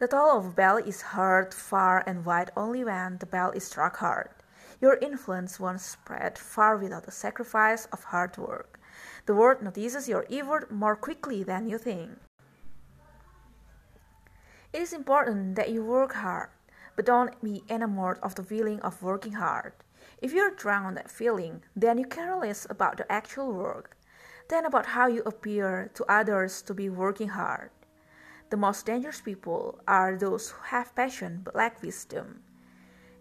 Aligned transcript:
The 0.00 0.08
toll 0.08 0.38
of 0.38 0.46
a 0.46 0.48
bell 0.48 0.78
is 0.78 1.02
heard 1.02 1.52
far 1.52 2.02
and 2.06 2.24
wide 2.24 2.50
only 2.56 2.82
when 2.82 3.18
the 3.18 3.26
bell 3.26 3.50
is 3.50 3.66
struck 3.66 3.98
hard. 3.98 4.30
Your 4.80 4.96
influence 4.96 5.60
won't 5.60 5.82
spread 5.82 6.38
far 6.38 6.78
without 6.78 7.04
the 7.04 7.12
sacrifice 7.12 7.84
of 7.92 8.04
hard 8.04 8.38
work. 8.38 8.80
The 9.26 9.34
world 9.34 9.60
notices 9.60 10.08
your 10.08 10.24
effort 10.30 10.72
more 10.72 10.96
quickly 10.96 11.42
than 11.42 11.68
you 11.68 11.76
think. 11.76 12.12
It 14.72 14.80
is 14.80 14.94
important 14.94 15.56
that 15.56 15.68
you 15.68 15.84
work 15.84 16.14
hard, 16.14 16.48
but 16.96 17.04
don't 17.04 17.38
be 17.42 17.62
enamored 17.68 18.20
of 18.22 18.34
the 18.36 18.42
feeling 18.42 18.80
of 18.80 19.02
working 19.02 19.34
hard. 19.34 19.74
If 20.22 20.32
you're 20.32 20.56
drunk 20.56 20.86
on 20.86 20.94
that 20.94 21.10
feeling, 21.10 21.60
then 21.76 21.98
you 21.98 22.06
care 22.06 22.34
less 22.36 22.66
about 22.70 22.96
the 22.96 23.12
actual 23.12 23.52
work 23.52 23.98
than 24.48 24.64
about 24.64 24.86
how 24.86 25.08
you 25.08 25.22
appear 25.26 25.90
to 25.92 26.10
others 26.10 26.62
to 26.62 26.72
be 26.72 26.88
working 26.88 27.28
hard. 27.28 27.68
The 28.50 28.56
most 28.56 28.84
dangerous 28.84 29.20
people 29.20 29.78
are 29.86 30.16
those 30.16 30.50
who 30.50 30.60
have 30.64 30.96
passion 30.96 31.42
but 31.44 31.54
lack 31.54 31.80
wisdom. 31.82 32.42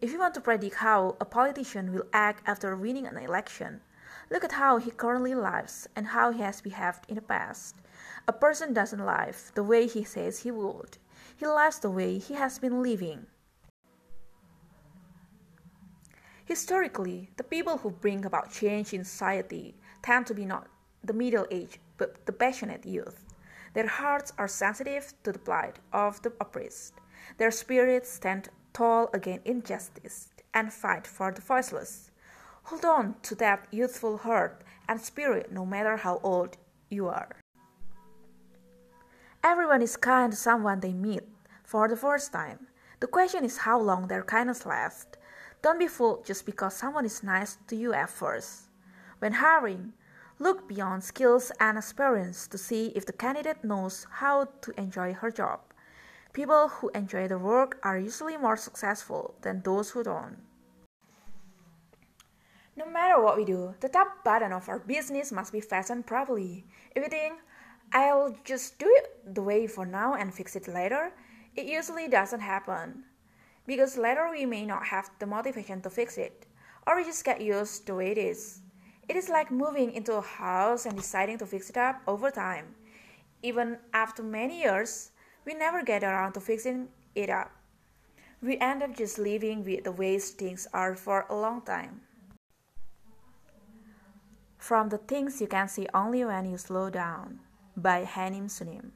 If 0.00 0.12
you 0.12 0.20
want 0.20 0.34
to 0.34 0.40
predict 0.40 0.76
how 0.76 1.16
a 1.20 1.24
politician 1.24 1.92
will 1.92 2.06
act 2.12 2.46
after 2.46 2.76
winning 2.76 3.08
an 3.08 3.16
election, 3.16 3.80
look 4.30 4.44
at 4.44 4.52
how 4.52 4.78
he 4.78 4.92
currently 4.92 5.34
lives 5.34 5.88
and 5.96 6.06
how 6.06 6.30
he 6.30 6.42
has 6.42 6.60
behaved 6.60 7.06
in 7.08 7.16
the 7.16 7.22
past. 7.22 7.74
A 8.28 8.32
person 8.32 8.72
doesn't 8.72 9.04
live 9.04 9.50
the 9.56 9.64
way 9.64 9.88
he 9.88 10.04
says 10.04 10.38
he 10.38 10.52
would, 10.52 10.96
he 11.36 11.44
lives 11.44 11.80
the 11.80 11.90
way 11.90 12.18
he 12.18 12.34
has 12.34 12.60
been 12.60 12.80
living. 12.80 13.26
Historically, 16.44 17.30
the 17.36 17.42
people 17.42 17.78
who 17.78 17.90
bring 17.90 18.24
about 18.24 18.52
change 18.52 18.92
in 18.92 19.02
society 19.02 19.74
tend 20.02 20.24
to 20.28 20.34
be 20.34 20.44
not 20.44 20.68
the 21.02 21.12
middle 21.12 21.48
aged 21.50 21.78
but 21.98 22.24
the 22.26 22.32
passionate 22.32 22.86
youth. 22.86 23.25
Their 23.76 23.88
hearts 23.88 24.32
are 24.38 24.48
sensitive 24.48 25.12
to 25.22 25.32
the 25.32 25.38
plight 25.38 25.80
of 25.92 26.22
the 26.22 26.32
oppressed. 26.40 26.94
Their 27.36 27.50
spirits 27.50 28.08
stand 28.10 28.48
tall 28.72 29.10
against 29.12 29.44
injustice 29.44 30.30
and 30.54 30.72
fight 30.72 31.06
for 31.06 31.30
the 31.30 31.42
voiceless. 31.42 32.10
Hold 32.62 32.86
on 32.86 33.16
to 33.24 33.34
that 33.34 33.66
youthful 33.70 34.16
heart 34.16 34.64
and 34.88 34.98
spirit 34.98 35.52
no 35.52 35.66
matter 35.66 35.98
how 35.98 36.20
old 36.22 36.56
you 36.88 37.08
are. 37.08 37.36
Everyone 39.44 39.82
is 39.82 39.98
kind 39.98 40.32
to 40.32 40.38
someone 40.38 40.80
they 40.80 40.94
meet 40.94 41.24
for 41.62 41.86
the 41.86 41.98
first 41.98 42.32
time. 42.32 42.68
The 43.00 43.06
question 43.06 43.44
is 43.44 43.58
how 43.58 43.78
long 43.78 44.08
their 44.08 44.22
kindness 44.22 44.64
lasts. 44.64 45.18
Don't 45.60 45.78
be 45.78 45.86
fooled 45.86 46.24
just 46.24 46.46
because 46.46 46.74
someone 46.74 47.04
is 47.04 47.22
nice 47.22 47.58
to 47.68 47.76
you 47.76 47.92
at 47.92 48.08
first. 48.08 48.70
When 49.18 49.34
hiring, 49.34 49.92
Look 50.38 50.68
beyond 50.68 51.02
skills 51.02 51.50
and 51.60 51.78
experience 51.78 52.46
to 52.48 52.58
see 52.58 52.92
if 52.94 53.06
the 53.06 53.12
candidate 53.14 53.64
knows 53.64 54.06
how 54.10 54.48
to 54.60 54.78
enjoy 54.78 55.14
her 55.14 55.30
job. 55.30 55.60
People 56.34 56.68
who 56.68 56.90
enjoy 56.90 57.26
the 57.26 57.38
work 57.38 57.78
are 57.82 57.98
usually 57.98 58.36
more 58.36 58.58
successful 58.58 59.34
than 59.40 59.62
those 59.62 59.90
who 59.90 60.04
don't. 60.04 60.36
No 62.76 62.84
matter 62.84 63.18
what 63.22 63.38
we 63.38 63.46
do, 63.46 63.74
the 63.80 63.88
top 63.88 64.22
button 64.22 64.52
of 64.52 64.68
our 64.68 64.78
business 64.78 65.32
must 65.32 65.52
be 65.52 65.62
fastened 65.62 66.06
properly. 66.06 66.66
If 66.94 67.02
we 67.02 67.08
think, 67.08 67.40
I'll 67.92 68.36
just 68.44 68.78
do 68.78 68.84
it 68.86 69.34
the 69.34 69.42
way 69.42 69.66
for 69.66 69.86
now 69.86 70.12
and 70.12 70.34
fix 70.34 70.54
it 70.54 70.68
later, 70.68 71.12
it 71.56 71.64
usually 71.64 72.08
doesn't 72.08 72.40
happen. 72.40 73.04
Because 73.66 73.96
later 73.96 74.28
we 74.30 74.44
may 74.44 74.66
not 74.66 74.84
have 74.84 75.10
the 75.18 75.26
motivation 75.26 75.80
to 75.80 75.88
fix 75.88 76.18
it, 76.18 76.44
or 76.86 76.96
we 76.96 77.04
just 77.04 77.24
get 77.24 77.40
used 77.40 77.86
to 77.86 77.92
the 77.92 77.94
way 77.94 78.10
it 78.10 78.18
is. 78.18 78.60
It 79.08 79.14
is 79.14 79.28
like 79.28 79.50
moving 79.50 79.92
into 79.92 80.14
a 80.14 80.20
house 80.20 80.84
and 80.84 80.96
deciding 80.96 81.38
to 81.38 81.46
fix 81.46 81.70
it 81.70 81.76
up 81.76 82.02
over 82.08 82.30
time. 82.30 82.74
Even 83.42 83.78
after 83.94 84.22
many 84.22 84.62
years, 84.62 85.12
we 85.44 85.54
never 85.54 85.82
get 85.84 86.02
around 86.02 86.32
to 86.32 86.40
fixing 86.40 86.88
it 87.14 87.30
up. 87.30 87.52
We 88.42 88.58
end 88.58 88.82
up 88.82 88.96
just 88.96 89.18
living 89.18 89.64
with 89.64 89.84
the 89.84 89.92
way 89.92 90.18
things 90.18 90.66
are 90.74 90.96
for 90.96 91.26
a 91.30 91.36
long 91.36 91.62
time. 91.62 92.02
From 94.58 94.88
the 94.88 94.98
things 94.98 95.40
you 95.40 95.46
can 95.46 95.68
see 95.68 95.86
only 95.94 96.24
when 96.24 96.50
you 96.50 96.58
slow 96.58 96.90
down 96.90 97.40
by 97.76 98.04
Haemin 98.04 98.48
Sunim. 98.48 98.90